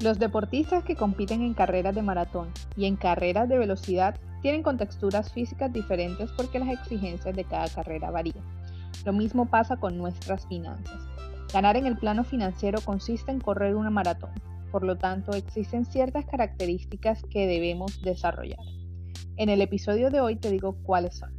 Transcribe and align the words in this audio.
Los 0.00 0.18
deportistas 0.18 0.82
que 0.82 0.96
compiten 0.96 1.42
en 1.42 1.52
carreras 1.52 1.94
de 1.94 2.00
maratón 2.00 2.48
y 2.74 2.86
en 2.86 2.96
carreras 2.96 3.50
de 3.50 3.58
velocidad 3.58 4.18
tienen 4.40 4.62
contexturas 4.62 5.30
físicas 5.30 5.70
diferentes 5.70 6.30
porque 6.38 6.58
las 6.58 6.70
exigencias 6.70 7.36
de 7.36 7.44
cada 7.44 7.68
carrera 7.68 8.10
varían. 8.10 8.42
Lo 9.04 9.12
mismo 9.12 9.44
pasa 9.50 9.76
con 9.76 9.98
nuestras 9.98 10.46
finanzas. 10.46 11.02
Ganar 11.52 11.76
en 11.76 11.84
el 11.84 11.98
plano 11.98 12.24
financiero 12.24 12.80
consiste 12.80 13.30
en 13.30 13.40
correr 13.40 13.76
una 13.76 13.90
maratón, 13.90 14.30
por 14.72 14.84
lo 14.84 14.96
tanto 14.96 15.32
existen 15.32 15.84
ciertas 15.84 16.24
características 16.24 17.22
que 17.24 17.46
debemos 17.46 18.00
desarrollar. 18.00 18.64
En 19.36 19.50
el 19.50 19.60
episodio 19.60 20.08
de 20.10 20.22
hoy 20.22 20.36
te 20.36 20.50
digo 20.50 20.78
cuáles 20.82 21.18
son. 21.18 21.36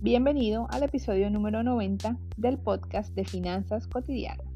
Bienvenido 0.00 0.68
al 0.70 0.84
episodio 0.84 1.28
número 1.28 1.64
90 1.64 2.18
del 2.36 2.56
podcast 2.56 3.12
de 3.16 3.24
Finanzas 3.24 3.88
Cotidianas. 3.88 4.53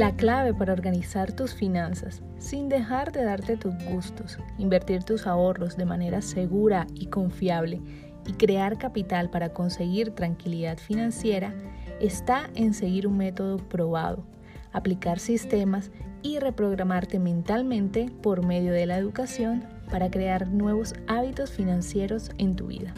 La 0.00 0.16
clave 0.16 0.54
para 0.54 0.72
organizar 0.72 1.30
tus 1.30 1.54
finanzas 1.54 2.22
sin 2.38 2.70
dejar 2.70 3.12
de 3.12 3.22
darte 3.22 3.58
tus 3.58 3.74
gustos, 3.84 4.38
invertir 4.56 5.04
tus 5.04 5.26
ahorros 5.26 5.76
de 5.76 5.84
manera 5.84 6.22
segura 6.22 6.86
y 6.94 7.08
confiable 7.08 7.82
y 8.26 8.32
crear 8.32 8.78
capital 8.78 9.28
para 9.28 9.50
conseguir 9.50 10.12
tranquilidad 10.12 10.78
financiera 10.78 11.52
está 12.00 12.48
en 12.54 12.72
seguir 12.72 13.06
un 13.06 13.18
método 13.18 13.58
probado, 13.58 14.24
aplicar 14.72 15.18
sistemas 15.18 15.90
y 16.22 16.38
reprogramarte 16.38 17.18
mentalmente 17.18 18.10
por 18.22 18.42
medio 18.42 18.72
de 18.72 18.86
la 18.86 18.96
educación 18.96 19.66
para 19.90 20.10
crear 20.10 20.48
nuevos 20.48 20.94
hábitos 21.08 21.50
financieros 21.50 22.30
en 22.38 22.56
tu 22.56 22.68
vida. 22.68 22.94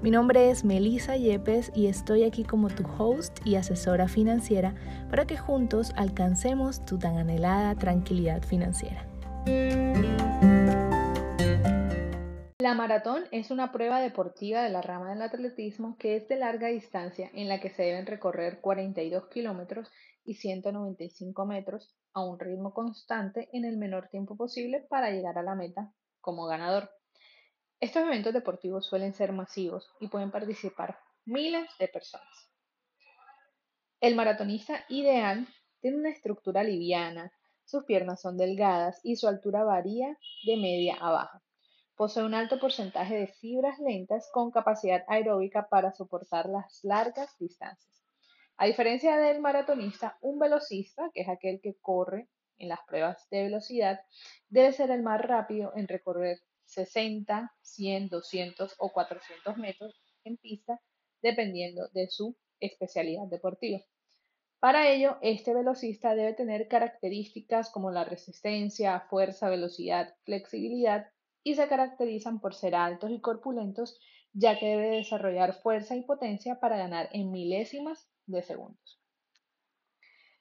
Mi 0.00 0.12
nombre 0.12 0.48
es 0.48 0.64
Melissa 0.64 1.16
Yepes 1.16 1.72
y 1.74 1.88
estoy 1.88 2.22
aquí 2.22 2.44
como 2.44 2.68
tu 2.68 2.84
host 2.98 3.44
y 3.44 3.56
asesora 3.56 4.06
financiera 4.06 4.76
para 5.10 5.26
que 5.26 5.36
juntos 5.36 5.90
alcancemos 5.96 6.84
tu 6.84 7.00
tan 7.00 7.18
anhelada 7.18 7.74
tranquilidad 7.74 8.44
financiera. 8.44 9.04
La 12.60 12.74
maratón 12.74 13.24
es 13.32 13.50
una 13.50 13.72
prueba 13.72 14.00
deportiva 14.00 14.62
de 14.62 14.70
la 14.70 14.82
rama 14.82 15.10
del 15.10 15.22
atletismo 15.22 15.96
que 15.98 16.14
es 16.14 16.28
de 16.28 16.36
larga 16.36 16.68
distancia 16.68 17.28
en 17.34 17.48
la 17.48 17.58
que 17.58 17.70
se 17.70 17.82
deben 17.82 18.06
recorrer 18.06 18.60
42 18.60 19.26
kilómetros 19.26 19.90
y 20.24 20.34
195 20.34 21.44
metros 21.44 21.92
a 22.12 22.22
un 22.22 22.38
ritmo 22.38 22.72
constante 22.72 23.48
en 23.52 23.64
el 23.64 23.76
menor 23.76 24.06
tiempo 24.10 24.36
posible 24.36 24.86
para 24.88 25.10
llegar 25.10 25.38
a 25.38 25.42
la 25.42 25.56
meta 25.56 25.92
como 26.20 26.46
ganador. 26.46 26.88
Estos 27.80 28.02
eventos 28.02 28.32
deportivos 28.32 28.86
suelen 28.86 29.14
ser 29.14 29.30
masivos 29.30 29.88
y 30.00 30.08
pueden 30.08 30.32
participar 30.32 30.98
miles 31.24 31.70
de 31.78 31.86
personas. 31.86 32.50
El 34.00 34.16
maratonista 34.16 34.84
ideal 34.88 35.46
tiene 35.80 35.98
una 35.98 36.10
estructura 36.10 36.64
liviana, 36.64 37.32
sus 37.64 37.84
piernas 37.84 38.20
son 38.20 38.36
delgadas 38.36 38.98
y 39.04 39.14
su 39.14 39.28
altura 39.28 39.62
varía 39.62 40.18
de 40.44 40.56
media 40.56 40.96
a 41.00 41.12
baja. 41.12 41.42
Posee 41.94 42.24
un 42.24 42.34
alto 42.34 42.58
porcentaje 42.58 43.14
de 43.14 43.26
fibras 43.28 43.78
lentas 43.78 44.28
con 44.32 44.50
capacidad 44.50 45.04
aeróbica 45.06 45.68
para 45.68 45.92
soportar 45.92 46.48
las 46.48 46.82
largas 46.82 47.38
distancias. 47.38 48.04
A 48.56 48.66
diferencia 48.66 49.16
del 49.18 49.40
maratonista, 49.40 50.18
un 50.20 50.40
velocista, 50.40 51.10
que 51.14 51.20
es 51.20 51.28
aquel 51.28 51.60
que 51.60 51.76
corre 51.80 52.28
en 52.58 52.70
las 52.70 52.80
pruebas 52.88 53.28
de 53.30 53.44
velocidad, 53.44 54.00
debe 54.48 54.72
ser 54.72 54.90
el 54.90 55.04
más 55.04 55.20
rápido 55.20 55.72
en 55.76 55.86
recorrer 55.86 56.40
60, 56.68 57.52
100, 57.62 58.08
200 58.08 58.74
o 58.78 58.92
400 58.92 59.56
metros 59.56 60.00
en 60.24 60.36
pista, 60.36 60.80
dependiendo 61.22 61.88
de 61.94 62.08
su 62.08 62.36
especialidad 62.60 63.26
deportiva. 63.28 63.80
Para 64.60 64.88
ello, 64.90 65.18
este 65.22 65.54
velocista 65.54 66.14
debe 66.14 66.34
tener 66.34 66.68
características 66.68 67.70
como 67.70 67.90
la 67.90 68.04
resistencia, 68.04 69.00
fuerza, 69.08 69.48
velocidad, 69.48 70.14
flexibilidad 70.24 71.06
y 71.44 71.54
se 71.54 71.68
caracterizan 71.68 72.40
por 72.40 72.54
ser 72.54 72.74
altos 72.74 73.10
y 73.10 73.20
corpulentos, 73.20 74.00
ya 74.32 74.58
que 74.58 74.66
debe 74.66 74.96
desarrollar 74.96 75.54
fuerza 75.62 75.94
y 75.96 76.02
potencia 76.02 76.58
para 76.60 76.76
ganar 76.76 77.08
en 77.12 77.30
milésimas 77.30 78.10
de 78.26 78.42
segundos. 78.42 79.00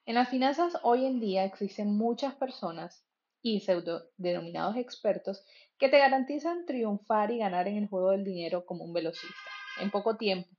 En 0.05 0.15
las 0.15 0.29
finanzas 0.29 0.73
hoy 0.83 1.05
en 1.05 1.19
día 1.19 1.45
existen 1.45 1.95
muchas 1.95 2.33
personas 2.35 3.05
y 3.41 3.59
pseudo 3.61 4.09
denominados 4.17 4.75
expertos 4.77 5.45
que 5.77 5.89
te 5.89 5.99
garantizan 5.99 6.65
triunfar 6.65 7.31
y 7.31 7.39
ganar 7.39 7.67
en 7.67 7.77
el 7.77 7.87
juego 7.87 8.11
del 8.11 8.23
dinero 8.23 8.65
como 8.65 8.83
un 8.83 8.93
velocista, 8.93 9.35
en 9.79 9.91
poco 9.91 10.17
tiempo. 10.17 10.49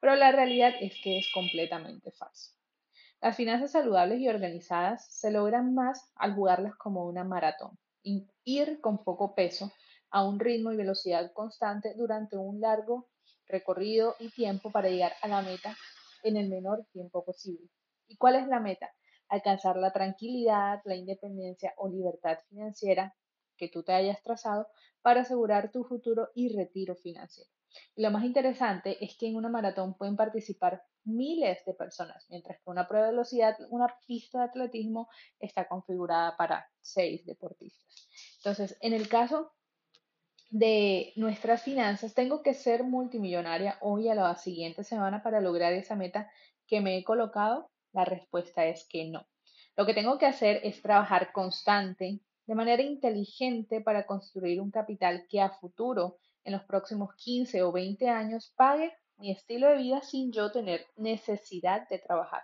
Pero 0.00 0.16
la 0.16 0.32
realidad 0.32 0.72
es 0.80 0.94
que 1.02 1.18
es 1.18 1.30
completamente 1.32 2.10
falso. 2.12 2.52
Las 3.20 3.36
finanzas 3.36 3.70
saludables 3.70 4.20
y 4.20 4.28
organizadas 4.28 5.06
se 5.14 5.30
logran 5.30 5.74
más 5.74 6.10
al 6.16 6.34
jugarlas 6.34 6.74
como 6.74 7.06
una 7.06 7.22
maratón, 7.22 7.78
ir 8.44 8.80
con 8.80 9.04
poco 9.04 9.34
peso 9.34 9.72
a 10.10 10.24
un 10.24 10.40
ritmo 10.40 10.72
y 10.72 10.76
velocidad 10.76 11.32
constante 11.32 11.94
durante 11.96 12.36
un 12.36 12.60
largo 12.60 13.08
recorrido 13.46 14.16
y 14.18 14.30
tiempo 14.30 14.70
para 14.70 14.88
llegar 14.88 15.12
a 15.22 15.28
la 15.28 15.42
meta 15.42 15.76
en 16.24 16.36
el 16.36 16.48
menor 16.48 16.84
tiempo 16.92 17.24
posible. 17.24 17.68
¿Y 18.08 18.16
cuál 18.16 18.36
es 18.36 18.48
la 18.48 18.60
meta? 18.60 18.92
Alcanzar 19.32 19.76
la 19.76 19.92
tranquilidad, 19.92 20.82
la 20.84 20.94
independencia 20.94 21.72
o 21.78 21.88
libertad 21.88 22.38
financiera 22.50 23.16
que 23.56 23.68
tú 23.68 23.82
te 23.82 23.92
hayas 23.92 24.22
trazado 24.22 24.68
para 25.00 25.22
asegurar 25.22 25.72
tu 25.72 25.84
futuro 25.84 26.28
y 26.34 26.54
retiro 26.54 26.94
financiero. 26.96 27.50
Lo 27.96 28.10
más 28.10 28.24
interesante 28.24 29.02
es 29.02 29.16
que 29.16 29.28
en 29.28 29.36
una 29.36 29.48
maratón 29.48 29.94
pueden 29.94 30.16
participar 30.16 30.82
miles 31.04 31.64
de 31.64 31.72
personas, 31.72 32.26
mientras 32.28 32.58
que 32.58 32.68
una 32.70 32.86
prueba 32.86 33.06
de 33.06 33.12
velocidad, 33.12 33.56
una 33.70 33.86
pista 34.06 34.40
de 34.40 34.44
atletismo 34.44 35.08
está 35.40 35.66
configurada 35.66 36.36
para 36.36 36.68
seis 36.82 37.24
deportistas. 37.24 38.08
Entonces, 38.36 38.76
en 38.82 38.92
el 38.92 39.08
caso 39.08 39.52
de 40.50 41.14
nuestras 41.16 41.62
finanzas, 41.62 42.12
tengo 42.12 42.42
que 42.42 42.52
ser 42.52 42.84
multimillonaria 42.84 43.78
hoy 43.80 44.10
a 44.10 44.14
la 44.14 44.36
siguiente 44.36 44.84
semana 44.84 45.22
para 45.22 45.40
lograr 45.40 45.72
esa 45.72 45.96
meta 45.96 46.30
que 46.66 46.82
me 46.82 46.98
he 46.98 47.04
colocado. 47.04 47.70
La 47.92 48.04
respuesta 48.04 48.66
es 48.66 48.86
que 48.88 49.04
no. 49.04 49.26
Lo 49.76 49.86
que 49.86 49.94
tengo 49.94 50.18
que 50.18 50.26
hacer 50.26 50.60
es 50.64 50.82
trabajar 50.82 51.32
constante, 51.32 52.20
de 52.46 52.54
manera 52.54 52.82
inteligente 52.82 53.80
para 53.80 54.06
construir 54.06 54.60
un 54.60 54.70
capital 54.70 55.26
que 55.28 55.40
a 55.40 55.50
futuro, 55.50 56.18
en 56.44 56.52
los 56.52 56.64
próximos 56.64 57.14
15 57.16 57.62
o 57.62 57.72
20 57.72 58.08
años, 58.08 58.52
pague 58.56 58.92
mi 59.16 59.30
estilo 59.30 59.68
de 59.68 59.76
vida 59.76 60.02
sin 60.02 60.32
yo 60.32 60.50
tener 60.50 60.86
necesidad 60.96 61.88
de 61.88 61.98
trabajar. 61.98 62.42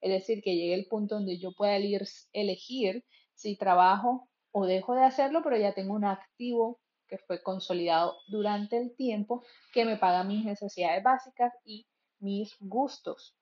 Es 0.00 0.10
decir, 0.10 0.42
que 0.42 0.54
llegue 0.54 0.74
el 0.74 0.86
punto 0.86 1.14
donde 1.14 1.38
yo 1.38 1.52
pueda 1.52 1.76
elegir 1.76 3.04
si 3.34 3.56
trabajo 3.56 4.28
o 4.50 4.66
dejo 4.66 4.94
de 4.94 5.04
hacerlo, 5.04 5.42
pero 5.42 5.56
ya 5.56 5.72
tengo 5.72 5.94
un 5.94 6.04
activo 6.04 6.80
que 7.06 7.18
fue 7.18 7.42
consolidado 7.42 8.18
durante 8.26 8.76
el 8.76 8.94
tiempo 8.94 9.44
que 9.72 9.84
me 9.84 9.96
paga 9.96 10.24
mis 10.24 10.44
necesidades 10.44 11.02
básicas 11.02 11.52
y 11.64 11.86
mis 12.18 12.56
gustos. 12.60 13.37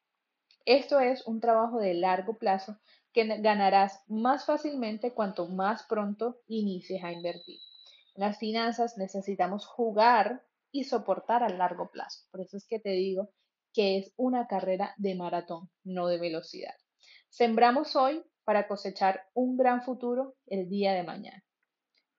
Esto 0.67 0.99
es 0.99 1.25
un 1.29 1.41
trabajo 1.41 1.79
de 1.79 1.95
largo 1.95 2.39
plazo 2.39 2.77
que 3.13 3.25
ganarás 3.39 4.03
más 4.09 4.47
fácilmente 4.47 5.15
cuanto 5.15 5.47
más 5.47 5.85
pronto 5.85 6.41
inicies 6.49 7.05
a 7.05 7.13
invertir. 7.13 7.61
En 8.17 8.23
las 8.23 8.39
finanzas 8.39 8.99
necesitamos 8.99 9.65
jugar 9.65 10.43
y 10.73 10.83
soportar 10.83 11.45
a 11.45 11.49
largo 11.49 11.89
plazo. 11.93 12.25
Por 12.33 12.41
eso 12.41 12.57
es 12.57 12.67
que 12.67 12.81
te 12.81 12.91
digo 12.91 13.31
que 13.73 13.97
es 13.97 14.13
una 14.17 14.49
carrera 14.49 14.93
de 14.97 15.15
maratón, 15.15 15.71
no 15.85 16.09
de 16.09 16.19
velocidad. 16.19 16.75
Sembramos 17.29 17.95
hoy 17.95 18.25
para 18.43 18.67
cosechar 18.67 19.23
un 19.35 19.57
gran 19.57 19.83
futuro 19.83 20.35
el 20.47 20.69
día 20.69 20.95
de 20.95 21.05
mañana. 21.05 21.45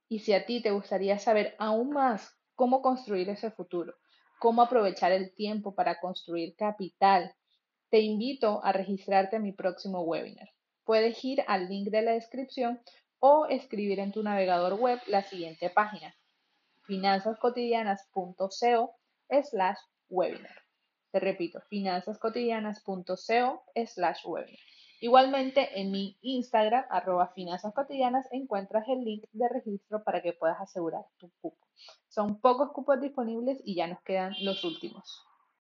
Y 0.08 0.20
si 0.20 0.32
a 0.32 0.46
ti 0.46 0.62
te 0.62 0.72
gustaría 0.72 1.20
saber 1.20 1.54
aún 1.60 1.90
más 1.90 2.34
cómo 2.56 2.82
construir 2.82 3.30
ese 3.30 3.52
futuro, 3.52 3.96
cómo 4.40 4.62
aprovechar 4.62 5.12
el 5.12 5.36
tiempo 5.36 5.76
para 5.76 6.00
construir 6.00 6.56
capital, 6.56 7.36
te 7.90 8.00
invito 8.00 8.64
a 8.64 8.72
registrarte 8.72 9.38
a 9.38 9.40
mi 9.40 9.52
próximo 9.52 10.02
webinar. 10.02 10.50
Puedes 10.84 11.24
ir 11.24 11.44
al 11.48 11.68
link 11.68 11.90
de 11.90 12.02
la 12.02 12.12
descripción 12.12 12.82
o 13.20 13.46
escribir 13.48 14.00
en 14.00 14.12
tu 14.12 14.24
navegador 14.24 14.74
web 14.74 15.00
la 15.08 15.24
siguiente 15.24 15.70
página, 15.70 16.16
finanzascotidianas.co 16.84 18.96
slash 19.44 19.78
webinar. 20.10 20.64
Te 21.12 21.20
repito, 21.20 21.62
finanzascotidianas.co 21.70 23.64
slash 23.86 24.26
webinar. 24.26 24.60
Igualmente 25.00 25.80
en 25.80 25.92
mi 25.92 26.18
Instagram, 26.22 26.86
arroba 26.90 27.28
finanzas 27.28 27.72
cotidianas, 27.74 28.26
encuentras 28.32 28.88
el 28.88 29.04
link 29.04 29.26
de 29.32 29.48
registro 29.48 30.04
para 30.04 30.24
que 30.24 30.34
puedas 30.34 30.60
asegurar 30.60 31.06
tu 31.18 31.30
cupo. 31.40 31.68
Son 32.08 32.42
pocos 32.42 32.72
cupos 32.72 33.00
disponibles 33.00 33.62
y 33.64 33.76
ya 33.76 33.86
nos 33.86 34.02
quedan 34.02 34.34
los 34.42 34.64
últimos. 34.64 35.24